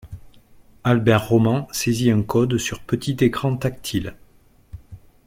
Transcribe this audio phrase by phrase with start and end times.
[0.83, 4.15] Albert Roman saisit un code sur petit écran tactile